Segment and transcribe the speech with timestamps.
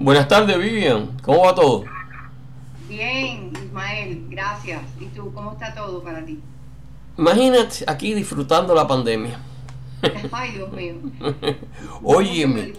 [0.00, 1.08] Buenas tardes, Vivian.
[1.22, 1.84] ¿Cómo va todo?
[2.88, 4.80] Bien, Ismael, gracias.
[5.00, 6.38] ¿Y tú, cómo está todo para ti?
[7.16, 9.40] Imagínate aquí disfrutando la pandemia.
[10.30, 10.94] Ay, Dios mío.
[12.04, 12.74] Óyeme.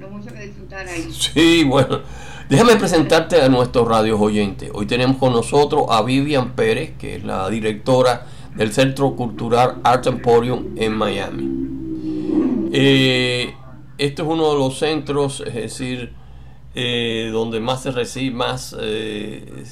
[0.00, 1.08] No mucho que disfrutar ahí.
[1.12, 2.00] Sí, bueno.
[2.48, 4.68] Déjame presentarte a nuestros radios oyentes.
[4.74, 8.26] Hoy tenemos con nosotros a Vivian Pérez, que es la directora
[8.56, 12.70] del Centro Cultural Art Emporium en Miami.
[12.72, 13.54] Eh,
[13.98, 16.25] este es uno de los centros, es decir,
[16.76, 19.64] eh, donde más se recibe, más, eh,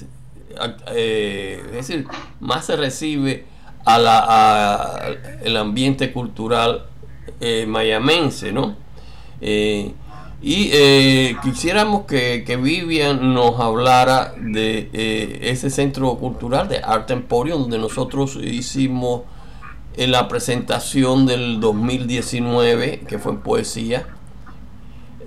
[1.66, 2.06] es decir,
[2.40, 3.44] más se recibe
[3.84, 6.86] a la, el ambiente cultural
[7.66, 8.76] mayamense, ¿no?
[10.46, 17.62] Y eh, quisiéramos que, Vivian nos hablara de eh, ese centro cultural de Art Emporium,
[17.62, 19.22] donde nosotros hicimos
[19.96, 24.06] la presentación del 2019, que fue en poesía,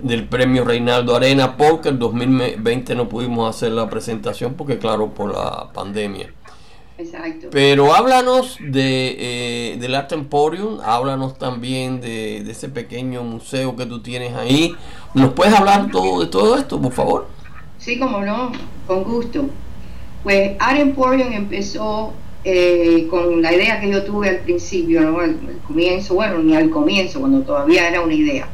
[0.02, 5.32] del premio Reinaldo Arena, porque el 2020 no pudimos hacer la presentación, porque claro, por
[5.32, 6.32] la pandemia.
[7.52, 14.00] Pero háblanos de, eh, del Art Emporium, háblanos también de, ese pequeño museo que tú
[14.00, 14.74] tienes ahí.
[15.14, 17.28] ¿Nos puedes hablar todo, de todo esto, por favor?
[17.78, 18.50] Sí, como no,
[18.86, 19.48] con gusto.
[20.24, 22.12] Pues Art Emporium empezó
[22.42, 25.20] eh, con la idea que yo tuve al principio, ¿no?
[25.20, 28.48] al, comienzo, bueno, ni al comienzo, cuando todavía era una idea,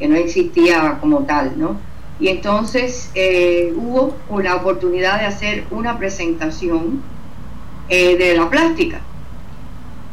[0.00, 1.76] que no existía como tal, ¿no?
[2.18, 7.02] Y entonces eh, hubo la oportunidad de hacer una presentación
[7.88, 9.00] eh, de la plástica.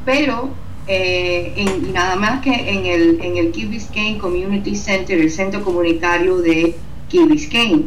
[0.05, 0.49] Pero
[0.87, 6.37] eh, nada más que en el, en el Key Biscayne Community Center, el centro comunitario
[6.37, 6.75] de
[7.09, 7.85] Key Biscayne,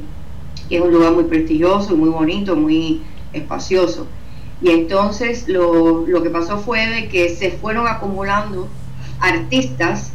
[0.69, 4.07] que es un lugar muy prestigioso, muy bonito, muy espacioso.
[4.63, 8.69] Y entonces lo, lo que pasó fue de que se fueron acumulando
[9.21, 10.13] artistas,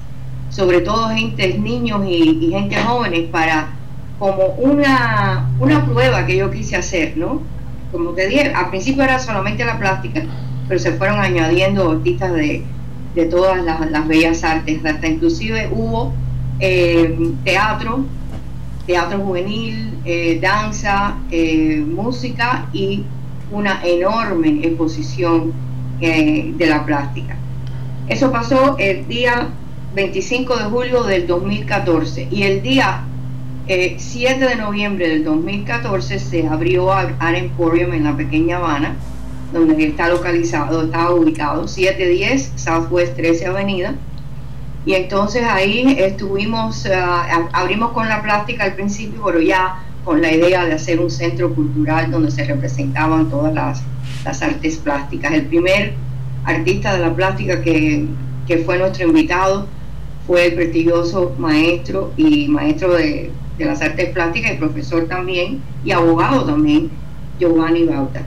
[0.56, 3.74] sobre todo gente, niños y, gente jóvenes, para
[4.18, 7.42] como una, una prueba que yo quise hacer, ¿no?
[7.92, 10.24] como te dije, al principio era solamente la plástica,
[10.68, 12.64] pero se fueron añadiendo artistas de,
[13.30, 16.14] todas las, bellas artes, hasta inclusive hubo
[16.60, 18.06] eh, teatro,
[18.86, 23.04] teatro juvenil, eh, danza, eh, música y
[23.52, 25.54] una enorme exposición
[26.00, 27.38] de la plástica.
[28.08, 29.50] Eso pasó el día
[29.96, 33.06] 25 de julio del 2014 y el día
[33.66, 38.98] 7 eh, de noviembre del 2014 se abrió Art Emporium en la pequeña Habana,
[39.54, 43.96] donde está localizado, está ubicado, 710 Southwest 13 Avenida.
[44.86, 50.32] Y entonces ahí estuvimos, ah, abrimos con la plástica al principio, pero ya con la
[50.32, 53.82] idea de hacer un centro cultural donde se representaban todas las,
[54.26, 55.32] las artes plásticas.
[55.32, 55.94] El primer
[56.44, 58.06] artista de la plástica que,
[58.46, 59.68] que fue nuestro invitado
[60.28, 65.92] fue el prestigioso maestro y maestro de, de las artes plásticas y profesor también y
[65.92, 66.90] abogado también,
[67.40, 68.24] Giovanni Bauta.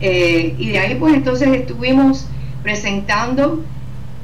[0.00, 2.26] Eh, y de ahí pues entonces estuvimos
[2.62, 3.60] presentando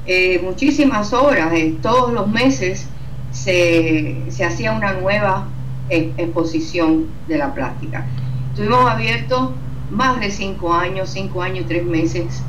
[0.06, 2.86] eh, muchísimas obras, eh, todos los meses
[3.32, 5.48] se, hacía una nueva
[5.88, 8.06] exposición de la plástica.
[8.50, 9.50] Estuvimos abiertos
[9.90, 12.42] más de cinco años, cinco años tres meses,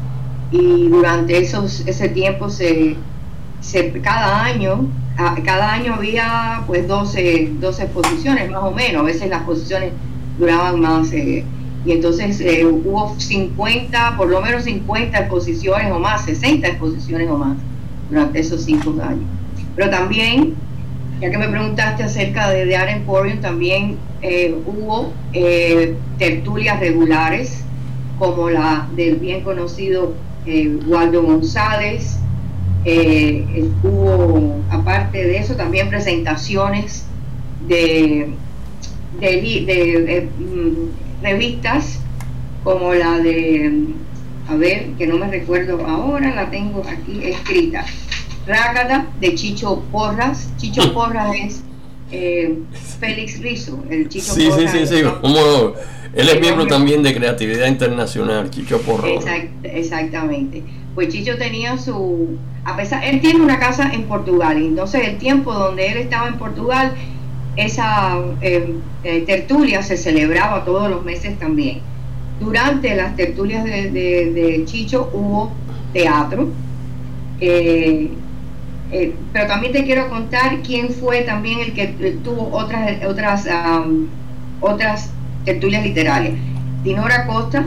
[0.51, 2.95] y durante esos, ese tiempo se,
[4.01, 9.39] cada año cada año había pues 12, 12 exposiciones más o menos, a veces las
[9.39, 9.91] exposiciones
[10.37, 11.43] duraban más eh,
[11.85, 17.37] y entonces eh, hubo 50, por lo menos 50 exposiciones o más, 60 exposiciones o
[17.37, 17.57] más
[18.09, 19.23] durante esos cinco años.
[19.75, 20.55] Pero también,
[21.21, 25.13] ya que me preguntaste acerca de The Art Emporium, también eh, hubo
[26.17, 27.63] tertulias regulares
[28.17, 30.13] como la del bien conocido
[30.87, 32.19] Waldo González,
[32.85, 37.05] eh, hubo, aparte de eso, también presentaciones
[37.67, 38.29] de,
[39.19, 41.99] de, mm, revistas
[42.63, 43.87] como la de,
[44.47, 47.85] a ver, que no me recuerdo ahora, la tengo aquí escrita.
[48.45, 50.51] Rágada de Chicho Porras.
[50.57, 51.63] Chicho Porras es
[52.15, 52.59] eh,
[52.99, 54.71] Félix Rizo, el Chicho Porras.
[54.71, 55.39] Sí, sí, sí, como
[56.13, 59.25] él es miembro también de Creatividad Internacional, Chicho Porras.
[59.63, 60.63] exactamente.
[60.95, 65.53] Pues Chicho tenía su a pesar, él tiene una casa en Portugal, entonces el tiempo
[65.53, 66.93] donde él estaba en Portugal,
[67.55, 71.81] esa eh, eh, tertulia se celebraba todos los meses también.
[72.39, 75.51] Durante las tertulias de, Chicho hubo
[75.93, 76.49] teatro,
[77.39, 78.09] eh,
[79.33, 81.87] pero también te quiero contar quién fue también el que
[82.23, 83.47] tuvo otras otras
[84.61, 85.09] otras
[85.43, 86.35] tertulias literarias.
[86.83, 87.65] Dinora Costa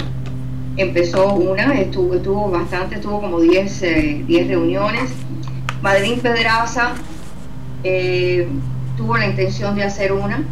[0.76, 5.10] empezó una, estuvo, estuvo bastante, estuvo como 10 eh, reuniones.
[5.82, 6.94] Madrid Pedraza
[7.84, 8.48] eh,
[8.96, 10.42] tuvo la intención de hacer una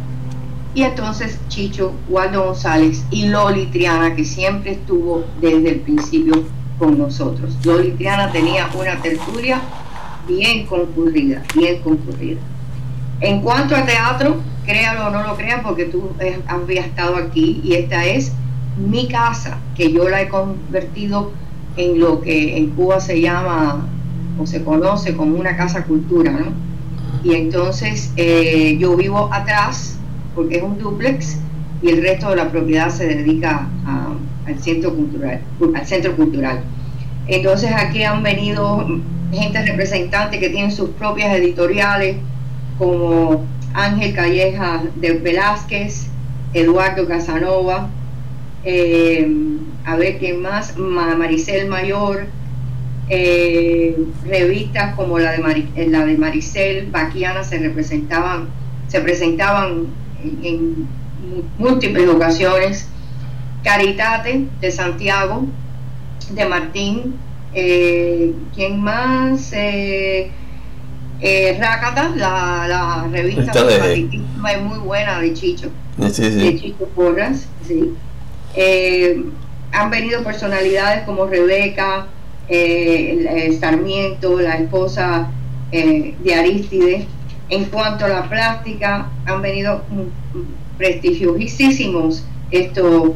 [0.73, 6.43] y entonces Chicho, Waldo González y Loli Triana, que siempre estuvo desde el principio
[6.77, 7.57] con nosotros.
[7.65, 9.59] Loli Triana tenía una tertulia
[10.27, 12.39] bien concurrida, bien concurrida.
[13.21, 16.11] En cuanto a teatro, créalo o no lo crean, porque tú
[16.47, 18.31] habías estado aquí y esta es
[18.77, 21.31] mi casa, que yo la he convertido
[21.77, 23.87] en lo que en Cuba se llama
[24.39, 26.67] o se conoce como una casa cultura, ¿no?
[27.23, 29.97] Y entonces eh, yo vivo atrás,
[30.35, 31.39] porque es un duplex,
[31.81, 33.67] y el resto de la propiedad se dedica
[34.45, 35.41] al centro cultural,
[35.75, 36.61] al centro cultural.
[37.27, 38.85] Entonces aquí han venido
[39.31, 42.17] gente representante que tienen sus propias editoriales,
[42.77, 46.07] como Ángel Calleja de Velázquez,
[46.53, 47.89] Eduardo Casanova,
[48.63, 49.29] eh,
[49.85, 52.27] a ver quién más, Maricel Mayor,
[53.09, 58.49] eh, revistas como la de, eh, la de Maricel, Baquiana se representaban,
[58.87, 59.85] se presentaban
[60.43, 60.87] en,
[61.57, 62.87] múltiples ocasiones,
[63.63, 65.45] Caritate de Santiago,
[66.31, 67.15] de Martín,
[67.57, 69.51] eh, ¿quién más?
[69.53, 70.29] Eh,
[71.19, 74.07] eh, la, la revista de...
[74.53, 76.11] es muy buena de Chicho, de
[76.59, 77.93] Chicho Porras, sí.
[78.55, 79.23] Eh,
[79.71, 82.07] han venido personalidades como Rebeca,
[82.47, 85.29] eh, Sarmiento, la esposa
[85.71, 87.07] de Aristide.
[87.49, 89.81] En cuanto a la plástica, han venido
[90.77, 93.11] prestigiosísimos estos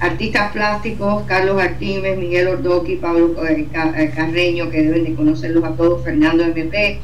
[0.00, 3.34] artistas plásticos, Carlos Artimes, Miguel Ordoqui, Pablo
[4.14, 7.00] Carreño, que deben de conocerlos a todos, Fernando MP,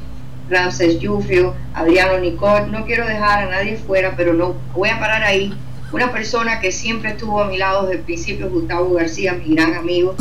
[0.48, 5.22] Ramses Yufrio, Adriano Nicol, no quiero dejar a nadie fuera, pero no voy a parar
[5.22, 5.52] ahí.
[5.92, 9.74] Una persona que siempre estuvo a mi lado desde el principio, Gustavo García, mi gran
[9.74, 10.14] amigo,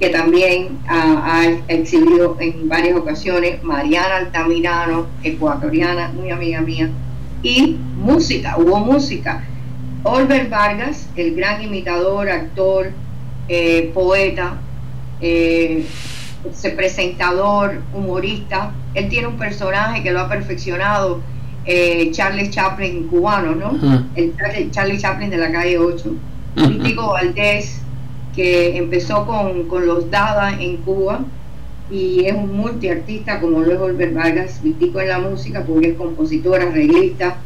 [0.00, 6.90] que también ha, exhibido en varias ocasiones, Mariana Altamirano, ecuatoriana, muy amiga mía,
[7.42, 9.44] y música, hubo música.
[10.04, 12.90] Olver Vargas, el gran imitador, actor,
[13.48, 14.58] eh, poeta,
[15.20, 15.86] eh,
[16.76, 18.72] presentador, humorista.
[18.92, 21.20] Él tiene un personaje que lo ha perfeccionado,
[21.64, 23.78] eh, Charles Chaplin cubano, ¿no?
[24.14, 24.34] El
[24.70, 26.14] Charlie, Chaplin de la calle 8.
[26.54, 27.80] Crítico Valdés,
[28.36, 31.20] que empezó con, los Dada en Cuba
[31.90, 36.60] y es un multiartista como luego el Vargas, Vitico en la música porque es compositor,
[36.60, 37.36] arreglista,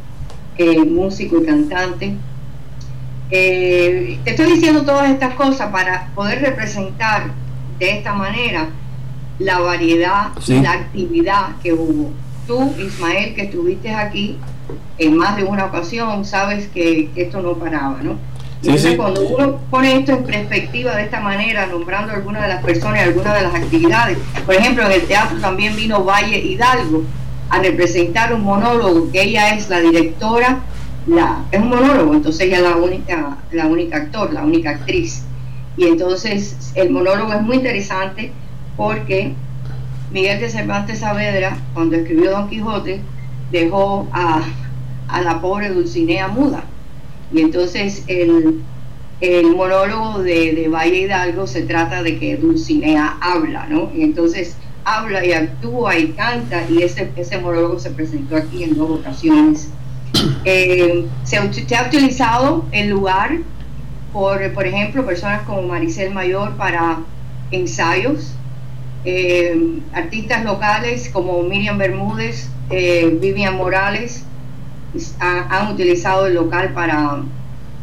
[0.57, 2.15] eh, músico y cantante.
[3.31, 7.31] Eh, te estoy diciendo todas estas cosas para poder representar
[7.77, 8.69] de esta manera
[9.37, 12.11] la variedad, y la actividad que hubo.
[12.45, 14.37] Tú, Ismael, que estuviste aquí
[14.97, 18.17] en más de una ocasión, sabes que, esto no paraba, ¿no?
[18.61, 22.99] Entonces, cuando uno pone esto en perspectiva de esta manera, nombrando algunas de las personas
[22.99, 27.03] y algunas de las actividades, por ejemplo, en el teatro también vino Valle Hidalgo
[27.49, 30.59] a representar un monólogo, que ella es la directora,
[31.09, 35.23] la, es un monólogo, entonces ella es la única, la única actor, la única actriz.
[35.75, 38.31] Y entonces el monólogo es muy interesante
[38.77, 39.33] porque
[40.11, 43.01] Miguel de Cervantes Saavedra, cuando escribió Don Quijote,
[43.51, 44.41] dejó a,
[45.23, 46.63] la pobre Dulcinea muda.
[47.31, 48.63] Y entonces el,
[49.55, 53.91] monólogo de, Valle Hidalgo se trata de que Dulcinea habla, ¿no?
[53.95, 58.75] Y entonces habla y actúa y canta y ese, ese monólogo se presentó aquí en
[58.75, 59.69] dos ocasiones.
[60.45, 63.37] Eh, se, se, ha utilizado el lugar
[64.11, 66.99] por, por ejemplo, personas como Maricel Mayor para
[67.51, 68.33] ensayos.
[69.05, 74.25] Eh, artistas locales como Miriam Bermúdez, eh, Vivian Morales,
[75.19, 77.21] han utilizado el local para,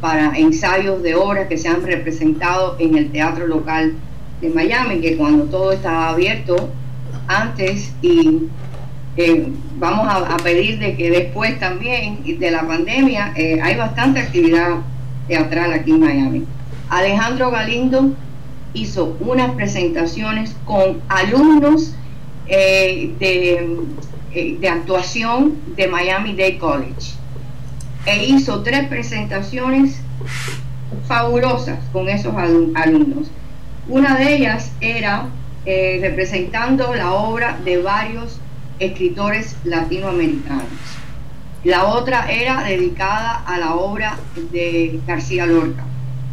[0.01, 3.95] para ensayos de obras que se han representado en el teatro local
[4.41, 6.69] de Miami, que cuando todo estaba abierto
[7.29, 8.43] antes y
[9.17, 14.79] eh, vamos a, pedir de que después también de la pandemia hay bastante actividad
[15.29, 16.45] teatral aquí en Miami.
[16.89, 18.15] Alejandro Galindo
[18.75, 21.95] hizo unas presentaciones con alumnos
[22.47, 27.15] eh, eh, de, actuación de Miami Dade College.
[28.05, 30.01] E hizo tres presentaciones
[31.09, 33.29] fabulosas con esos alumnos.
[33.89, 35.27] Una de ellas era
[35.65, 38.39] eh, representando la obra de varios
[38.79, 40.65] escritores latinoamericanos.
[41.65, 44.17] La otra era dedicada a la obra
[44.53, 45.85] de García Lorca.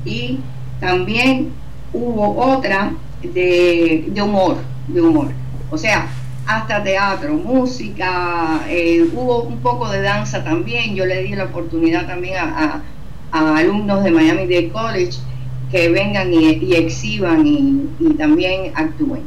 [0.06, 0.40] Y
[0.80, 1.52] también
[1.94, 2.92] hubo otra
[3.24, 4.58] de, humor,
[4.88, 5.32] de humor.
[5.72, 6.08] O sea,
[6.46, 10.96] hasta teatro, música, eh, hubo un poco de danza también.
[10.96, 12.82] Yo le di la oportunidad también a,
[13.32, 15.18] alumnos de Miami Dade College
[15.72, 19.24] que vengan y, exhiban y, también actúen.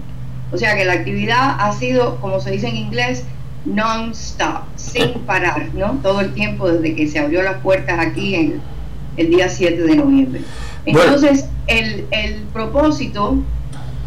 [0.56, 3.24] O sea que la actividad ha sido, como se dice en inglés,
[3.66, 5.98] non-stop, sin parar, ¿no?
[6.02, 8.62] Todo el tiempo desde que se abrió las puertas aquí en
[9.18, 10.40] el día 7 de noviembre.
[10.86, 13.36] Entonces, el, el propósito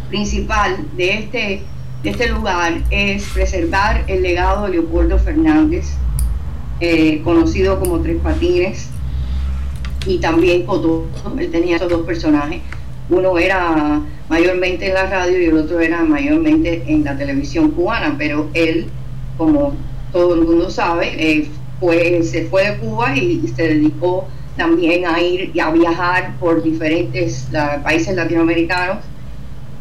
[0.08, 1.62] principal de este,
[2.02, 5.86] de este lugar es preservar el legado de Leopoldo Fernández,
[6.80, 8.88] eh, conocido como Tres Patines,
[10.04, 11.06] y también Cotó,
[11.38, 12.60] él tenía esos dos personajes.
[13.10, 18.14] Uno era mayormente en la radio y el otro era mayormente en la televisión cubana,
[18.16, 18.86] pero él,
[19.36, 19.74] como
[20.12, 21.50] todo el mundo sabe, eh,
[22.22, 27.48] se fue de Cuba y se dedicó también a ir y a viajar por diferentes
[27.82, 28.98] países latinoamericanos,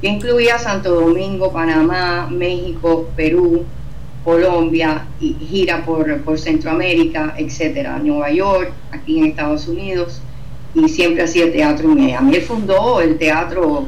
[0.02, 3.66] que incluía Santo Domingo, Panamá, México, Perú,
[4.24, 10.22] Colombia, y gira por, por Centroamérica, etcétera, Nueva York, aquí en Estados Unidos,
[10.74, 12.36] y siempre hacía teatro en Miami.
[12.36, 13.88] Él fundó el teatro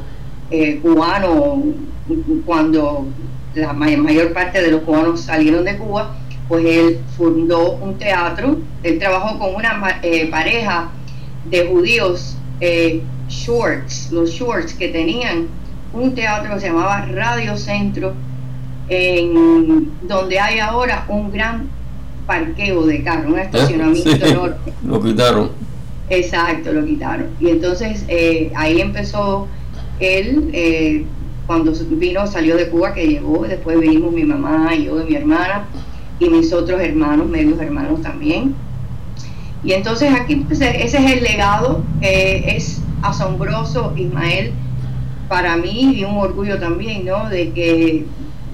[0.50, 1.62] eh, cubano
[2.44, 3.06] cuando
[3.54, 6.16] la mayor parte de los cubanos salieron de Cuba
[6.52, 10.90] pues él fundó un teatro, él trabajó con una eh, pareja
[11.46, 15.46] de judíos eh, shorts, los shorts que tenían
[15.94, 18.12] un teatro que se llamaba Radio Centro,
[18.88, 21.70] en donde hay ahora un gran
[22.26, 24.56] parqueo de carros, un estacionamiento enorme.
[24.86, 25.50] Lo quitaron.
[26.10, 27.28] Exacto, lo quitaron.
[27.40, 29.48] Y entonces eh, ahí empezó
[30.00, 31.06] él,
[31.46, 35.14] cuando vino, salió de Cuba, que llegó, después vinimos mi mamá y yo y mi
[35.14, 35.66] hermana,
[36.18, 38.54] y mis otros hermanos, medios hermanos también.
[39.64, 44.52] Y entonces aquí pues, ese es el legado, es asombroso, Ismael,
[45.28, 47.28] para mí y un orgullo también, ¿no?
[47.28, 48.04] De que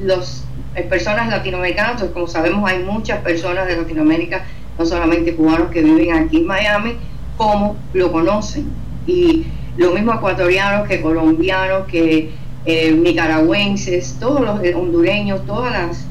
[0.00, 4.44] los eh, personas latinoamericanas, pues, como sabemos hay muchas personas de Latinoamérica,
[4.78, 6.92] no solamente cubanos que viven aquí en Miami,
[7.38, 8.66] como lo conocen.
[9.06, 9.46] Y
[9.78, 12.32] lo mismo ecuatorianos que colombianos, que
[12.66, 16.04] eh, nicaragüenses, todos los hondureños, todas las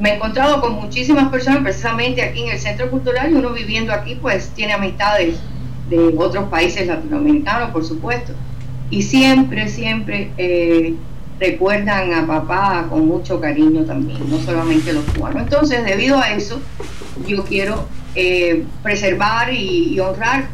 [0.00, 3.92] me he encontrado con muchísimas personas precisamente aquí en el Centro Cultural y uno viviendo
[3.92, 5.38] aquí pues tiene amistades
[5.88, 8.32] de otros países latinoamericanos, por supuesto.
[8.90, 10.94] Y siempre, siempre eh,
[11.40, 15.42] recuerdan a papá con mucho cariño también, no solamente los cubanos.
[15.42, 16.60] Entonces, debido a eso,
[17.26, 20.48] yo quiero eh, preservar y, honrar,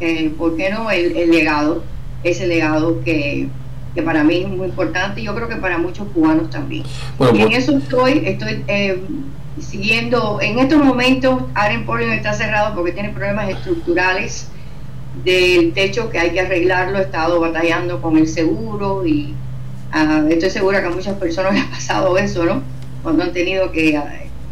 [0.00, 1.84] eh, ¿por qué no?, el legado,
[2.22, 3.48] ese legado que
[3.94, 6.84] que para mí es muy importante y yo creo que para muchos cubanos también.
[7.34, 9.02] y en eso estoy, estoy eh,
[9.60, 14.48] siguiendo, en estos momentos Aren está cerrado porque tiene problemas estructurales
[15.24, 19.34] del techo que hay que arreglarlo, he estado batallando con el seguro y
[19.90, 22.62] ah, estoy segura que a muchas personas les ha pasado eso, ¿no?
[23.02, 24.00] Cuando han tenido que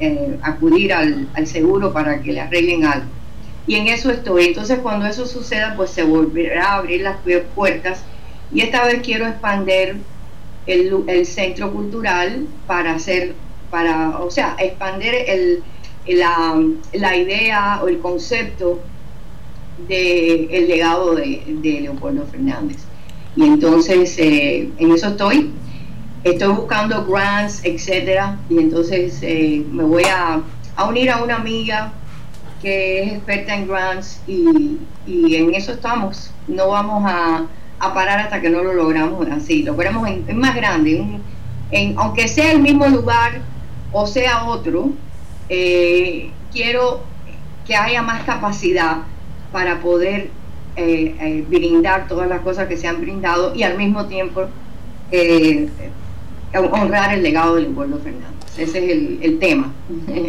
[0.01, 3.07] eh, acudir al, al seguro para que le arreglen algo.
[3.67, 4.47] Y en eso estoy.
[4.47, 7.17] Entonces cuando eso suceda, pues se volverá a abrir las
[7.55, 8.03] puertas
[8.53, 9.97] y esta vez quiero expandir
[10.67, 13.35] el, centro cultural para hacer,
[13.71, 15.63] para, o sea, expandir el,
[16.07, 18.81] la, idea o el concepto
[19.89, 22.79] del el legado de, Leopoldo Fernández.
[23.35, 25.51] Y entonces eh, en eso estoy.
[26.27, 28.39] Estoy buscando grants, etcétera.
[28.49, 30.41] Y entonces eh, me voy a,
[30.89, 31.93] unir a una amiga
[32.61, 36.31] que es experta en grants y, y en eso estamos.
[36.49, 37.47] No vamos a
[37.79, 41.05] a parar hasta que no lo logramos así, lo queremos en, más grande,
[41.97, 43.41] aunque sea el mismo lugar
[43.93, 44.91] o sea otro,
[45.49, 47.01] eh, quiero
[47.67, 48.99] que haya más capacidad
[49.53, 50.31] para poder
[50.77, 54.47] eh, brindar todas las cosas que se han brindado y al mismo tiempo
[56.59, 58.27] honrar el legado del pueblo Fernández.
[58.57, 59.71] Ese es el, el tema,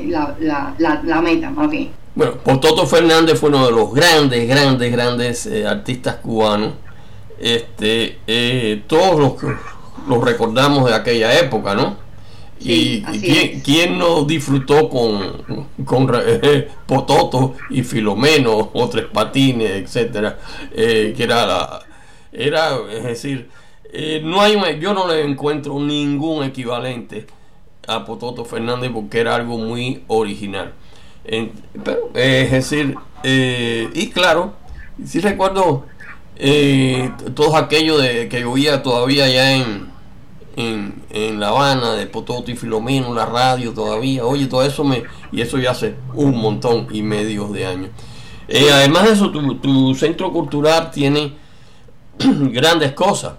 [0.08, 0.36] la,
[0.78, 1.92] la, la, meta más bien.
[2.14, 6.74] Bueno, Pototo Fernández fue uno de los grandes, grandes, grandes artistas cubanos
[7.40, 9.56] este, eh, todos los,
[10.08, 12.08] los recordamos de aquella época, ¿no?
[12.60, 13.04] y,
[13.64, 20.40] ¿quién, no disfrutó con, con eh, Pototo y Filomeno o Tres Patines, etcétera?
[20.72, 21.80] Eh, que era la,
[22.32, 23.50] era, es decir,
[24.24, 27.28] no hay, yo no le encuentro ningún equivalente
[27.88, 30.74] a Pototo Fernández porque era algo muy original.
[31.84, 34.54] pero, es decir, y claro,
[35.06, 35.86] si recuerdo
[36.40, 39.88] eh, todo aquello de que oía todavía allá en,
[40.56, 45.42] en, La Habana, de Pototo y Filomeno, la radio todavía, oye, todo eso me, y
[45.42, 47.90] eso ya hace un montón y medio de años.
[48.48, 51.34] Eh, además de eso, tu, centro cultural tiene
[52.20, 53.34] grandes cosas.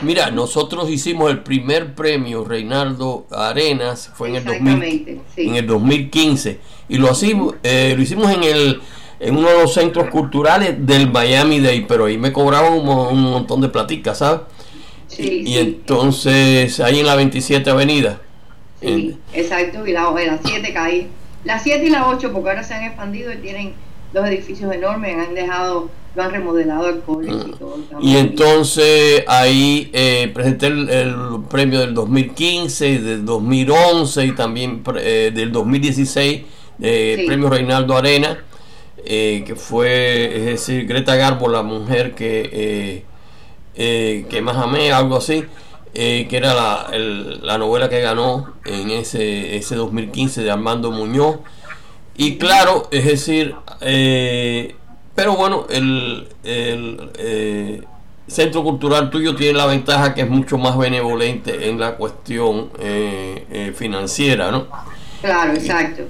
[0.00, 6.58] Mira, nosotros hicimos el primer premio Reinaldo Arenas, fue en el, 2000, en el 2015,
[6.88, 8.80] y lo, hicimos, eh, lo hicimos en el
[9.22, 13.60] en uno de los centros culturales del Miami Day, pero ahí me cobraban un, montón
[13.60, 14.40] de platicas, ¿sabes?
[15.06, 18.20] Sí, y, entonces ahí en la 27 Avenida.
[18.80, 21.06] Sí, exacto, y la, las 7 caí.
[21.44, 23.74] Las 7 y las 8, porque ahora se han expandido y tienen
[24.12, 27.78] dos edificios enormes, han dejado, lo han remodelado el college y todo.
[28.00, 31.14] Y entonces ahí eh, presenté el,
[31.48, 36.42] premio del 2015, del 2011 y también eh, del 2016,
[36.80, 38.44] eh, premio Reinaldo Arena,
[39.04, 43.04] eh, que fue, es decir, Greta Garbo, la mujer que,
[43.74, 45.44] que más amé, algo así.
[45.94, 46.90] que era la,
[47.42, 51.38] la, novela que ganó en ese, ese 2015 de Armando Muñoz.
[52.16, 54.76] Y claro, es decir, eh,
[55.14, 57.82] pero bueno, el, el eh,
[58.26, 63.72] centro cultural tuyo tiene la ventaja que es mucho más benevolente en la cuestión eh,
[63.76, 64.66] financiera, ¿no?
[65.20, 66.02] Claro, exacto.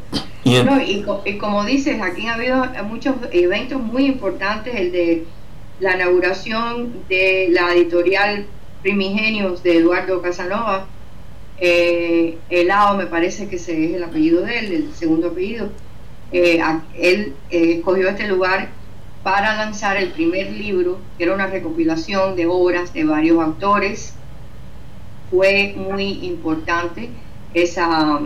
[0.44, 5.24] Y, y, como dices, aquí ha habido muchos eventos muy importantes, el de
[5.78, 8.46] la inauguración de la editorial
[8.82, 10.86] Primigenios de Eduardo Casanova,
[11.58, 15.68] eh, Elao me parece que ese es el apellido de él, el segundo apellido,
[16.32, 16.60] eh,
[16.98, 18.70] él eh, escogió este lugar
[19.22, 24.14] para lanzar el primer libro, que era una recopilación de obras de varios autores.
[25.30, 27.08] Fue muy importante
[27.54, 28.20] esa,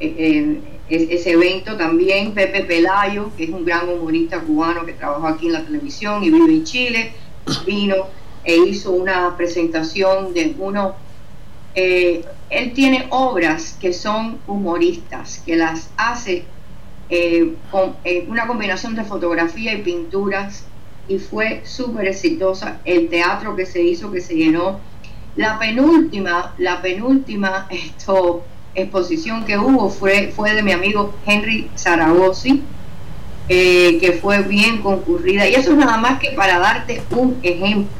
[0.00, 0.58] eh,
[0.88, 2.32] ese evento también.
[2.32, 6.30] Pepe Pelayo, que es un gran humorista cubano que trabajó aquí en la televisión y
[6.30, 7.12] vive en Chile,
[7.64, 8.06] vino
[8.44, 10.96] e hizo una presentación de uno.
[11.74, 16.44] él tiene obras que son humoristas, que las hace
[17.14, 20.64] eh, con eh, una combinación de fotografía y pinturas
[21.06, 22.78] y fue súper exitosa.
[22.86, 24.80] El teatro que se hizo, que se llenó.
[25.36, 32.48] La penúltima, la penúltima esto, exposición que hubo fue, fue de mi amigo Henry Zaragoza,
[33.50, 35.46] eh, que fue bien concurrida.
[35.46, 37.92] Y eso es nada más que para darte un ejemplo,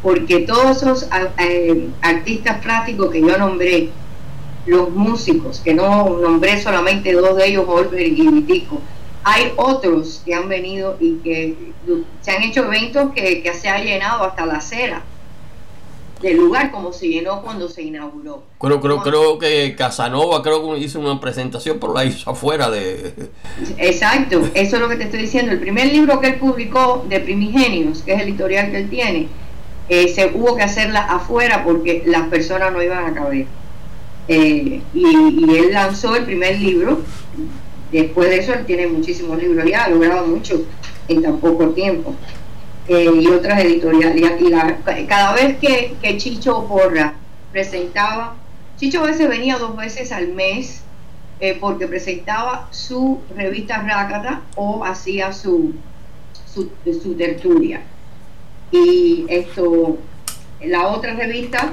[0.00, 1.08] porque todos esos
[2.02, 3.90] artistas plásticos que yo nombré,
[4.66, 8.80] los músicos, que no nombré solamente dos de ellos, Olver y Vitico.
[9.22, 11.72] Hay otros que han venido y que
[12.20, 15.02] se han hecho eventos que, se ha llenado hasta la acera
[16.20, 18.44] del lugar como se llenó cuando se inauguró.
[18.58, 23.14] Creo, creo, creo que Casanova creo que hizo una presentación, pero la hizo afuera de...
[23.78, 25.52] Exacto, eso es lo que te estoy diciendo.
[25.52, 29.28] El primer libro que él publicó de Primigenios, que es el editorial que él tiene,
[29.88, 33.46] eh, se hubo que hacerla afuera porque las personas no iban a caber.
[34.28, 37.00] Eh, y, él lanzó el primer libro.
[37.92, 40.64] Después de eso, él tiene muchísimos libros ya, ha logrado mucho
[41.08, 42.14] en tan poco tiempo.
[42.88, 44.40] Eh, y otras editoriales.
[44.40, 47.14] Y cada vez que, Chicho Porra
[47.52, 48.36] presentaba,
[48.76, 50.82] Chicho a veces venía dos veces al mes
[51.40, 55.74] eh, porque presentaba su revista Rácata o hacía su,
[56.52, 57.82] su, su tertulia.
[58.70, 59.98] Y esto,
[60.60, 61.70] la otra revista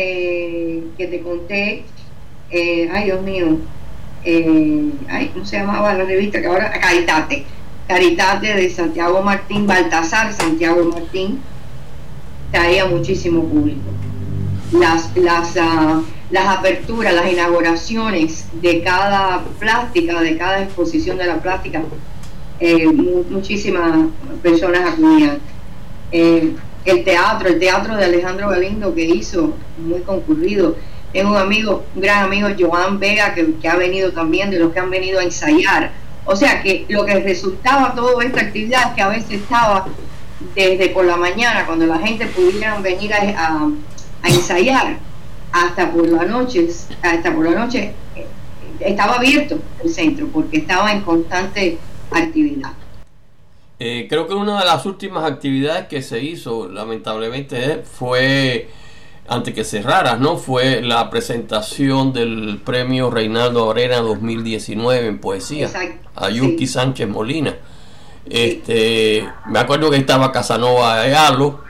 [0.00, 1.84] eh, que te conté,
[2.50, 3.58] eh, ay Dios mío,
[4.24, 6.40] eh, ay, ¿cómo se llamaba la revista?
[6.40, 7.44] Que ahora, Caritate,
[7.86, 11.40] Caritate de Santiago Martín, Baltasar Santiago Martín,
[12.52, 13.80] traía muchísimo público.
[14.72, 21.40] Las, las, ah, las aperturas, las inauguraciones de cada plástica, de cada exposición de la
[21.40, 21.82] plástica,
[23.30, 24.08] muchísimas
[24.42, 25.38] personas acudían
[26.90, 30.76] el teatro, el teatro de Alejandro Galindo que hizo, muy concurrido.
[31.12, 34.78] Tengo un amigo, un gran amigo, Joan Vega, que, ha venido también, de los que
[34.78, 35.92] han venido a ensayar.
[36.24, 39.86] O sea que lo que resultaba toda esta actividad, que a veces estaba
[40.54, 43.68] desde por la mañana, cuando la gente pudiera venir a,
[44.24, 44.98] ensayar,
[45.52, 46.68] hasta por la noche,
[47.02, 48.26] hasta por la noche, eh,
[48.80, 51.78] estaba abierto el centro, porque estaba en constante
[52.10, 52.72] actividad.
[53.80, 58.68] Eh, creo que una de las últimas actividades que se hizo, lamentablemente, fue,
[59.28, 60.36] antes que cerrara, ¿no?
[60.36, 65.70] Fue la presentación del premio Reinaldo Arena 2019 en poesía
[66.16, 67.54] a Yuki Sánchez Molina.
[68.28, 71.60] Este, me acuerdo que estaba Casanova Ayalo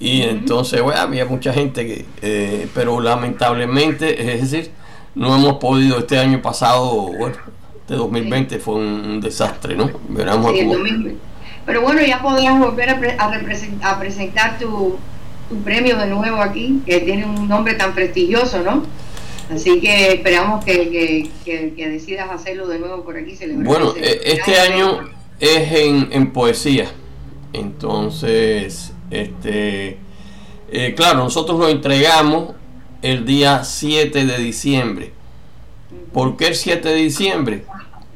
[0.00, 4.72] y entonces bueno, había mucha gente que, eh, pero lamentablemente, es decir,
[5.14, 7.36] no hemos podido este año pasado, bueno,
[7.80, 9.90] este 2020 fue un, desastre, ¿no?
[10.08, 10.52] Veremos
[11.64, 13.00] pero bueno, ya podrás volver a,
[13.82, 14.96] a, presentar tu,
[15.64, 18.82] premio de nuevo aquí, que tiene un nombre tan prestigioso, ¿no?
[19.50, 21.30] Así que esperamos que,
[21.76, 23.36] decidas hacerlo de nuevo por aquí.
[23.56, 26.88] Bueno, e, este año es en, poesía.
[27.52, 29.98] Entonces, este,
[30.70, 32.54] eh, claro, nosotros lo entregamos
[33.02, 35.12] el día 7 de diciembre.
[36.12, 37.64] ¿Por qué el 7 de diciembre?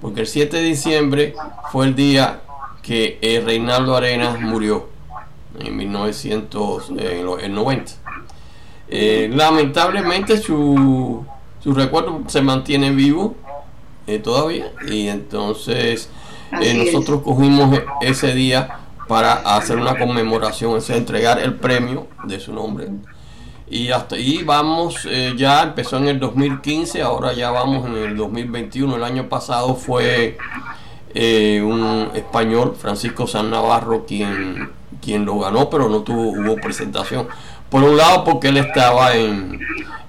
[0.00, 1.34] Porque el 7 de diciembre
[1.70, 2.40] fue el día
[2.86, 4.88] que eh, Reinaldo Arenas murió
[5.58, 7.92] en 1990.
[8.88, 11.26] Eh, lamentablemente su,
[11.62, 13.34] su recuerdo se mantiene vivo
[14.06, 16.08] eh, todavía y entonces
[16.52, 22.88] nosotros cogimos ese día para hacer una conmemoración, es entregar el premio de su nombre.
[23.68, 28.16] Y hasta ahí vamos, eh, ya empezó en el 2015, ahora ya vamos en el
[28.16, 28.96] 2021.
[28.96, 30.38] El año pasado fue
[31.62, 37.28] un español, Francisco San Navarro, quien, quien lo ganó, pero no tuvo hubo presentación.
[37.70, 39.58] Por un lado porque él estaba en,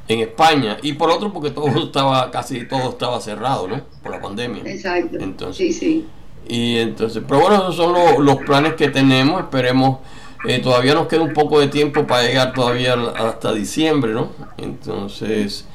[0.07, 4.21] en España y por otro porque todo estaba casi todo estaba cerrado no por la
[4.21, 4.63] pandemia.
[4.65, 5.17] Exacto.
[5.19, 6.07] Entonces sí sí.
[6.47, 9.99] y entonces pero bueno esos son los, planes que tenemos esperemos
[10.47, 15.65] eh, todavía nos queda un poco de tiempo para llegar todavía hasta diciembre no entonces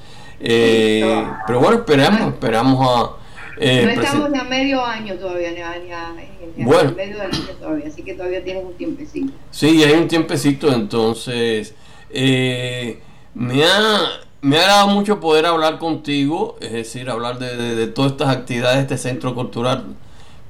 [0.40, 3.21] eh, pero bueno esperamos esperamos a
[3.59, 5.61] eh, no estamos a medio año todavía, ni
[5.93, 6.15] a,
[6.57, 9.33] bueno, medio año todavía, así que todavía tienes un tiempecito.
[9.51, 11.75] Sí, hay un tiempecito, entonces
[12.11, 13.01] eh,
[13.35, 18.29] me ha, me ha agradado mucho poder hablar contigo, es decir, hablar de, todas estas
[18.29, 19.97] actividades de este centro cultural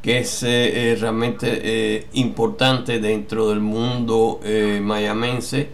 [0.03, 0.49] que es eh,
[0.93, 4.41] eh, realmente eh, importante dentro del mundo
[4.83, 5.69] mayamense,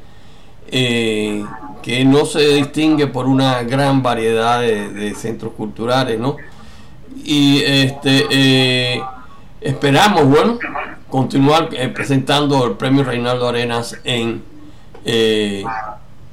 [0.70, 6.36] que no se distingue por una gran variedad de, centros culturales, ¿no?
[7.24, 9.02] Y este
[9.60, 10.58] esperamos, bueno,
[11.10, 14.42] continuar presentando el premio Reinaldo Arenas en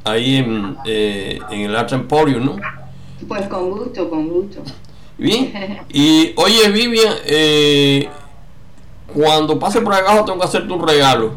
[0.06, 2.56] ahí en, eh, en el Art Emporium, ¿no?
[3.28, 4.62] Pues con gusto, con gusto.
[5.18, 5.82] Bien.
[5.92, 8.08] Y oye, Vivian, eh,
[9.14, 11.34] cuando pase por acá tengo que hacerte un regalo.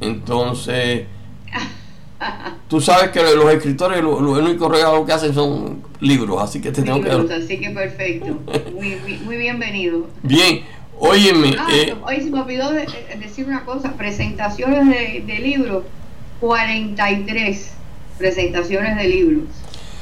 [0.00, 1.06] Entonces,
[2.68, 6.82] tú sabes que los escritores lo, único regalo que hacen son libros, así que te
[6.82, 7.10] tengo que...
[7.10, 8.38] Así que perfecto.
[8.74, 10.06] Muy, muy bienvenido.
[10.22, 10.62] Bien.
[10.98, 11.56] Óyeme.
[11.58, 13.94] Ah, eh, oye, se me olvidó decir una cosa.
[13.96, 15.84] Presentaciones de, de libros,
[16.40, 17.72] 43
[18.18, 19.44] presentaciones de libros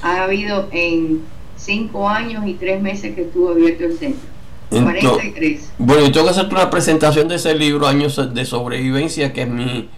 [0.02, 1.22] ha habido en
[1.56, 4.28] cinco años y tres meses que estuvo abierto el centro.
[4.70, 5.72] 43.
[5.78, 9.48] Bueno, yo tengo que hacerte una presentación de ese libro, Años de Sobrevivencia, que es
[9.48, 9.88] mi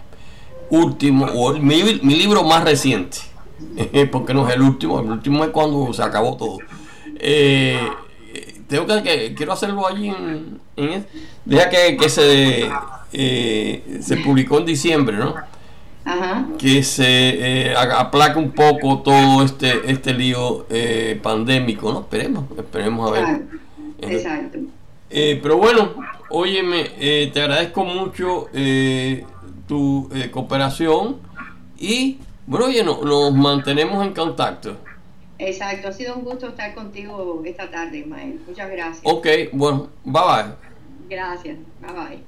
[0.69, 3.17] último, o mi, libro más reciente,
[4.11, 6.57] porque no es el último, el último es cuando se acabó todo.
[7.15, 7.79] Eh,
[8.67, 11.05] tengo que, quiero hacerlo allí en,
[11.45, 12.69] deja que, que se
[13.13, 15.35] eh, se publicó en diciembre, ¿no?
[16.57, 17.05] que se
[17.69, 21.99] eh, aplaque un poco todo este este lío eh, pandémico, ¿no?
[22.01, 23.41] Esperemos, esperemos a ver.
[24.01, 24.59] Exacto.
[25.09, 25.93] Eh, pero bueno,
[26.29, 26.85] óyeme,
[27.33, 28.47] te agradezco mucho
[29.67, 31.17] tu cooperación
[31.77, 32.17] y
[32.51, 34.75] bueno, oye, nos mantenemos en contacto.
[35.37, 38.41] Exacto, ha sido un gusto estar contigo esta tarde, Ismael.
[38.45, 39.01] Muchas gracias.
[39.05, 40.55] Ok, bueno, bye bye.
[41.09, 42.23] Gracias, bye bye.